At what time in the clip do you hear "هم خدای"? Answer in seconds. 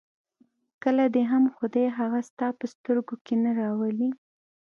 1.31-1.87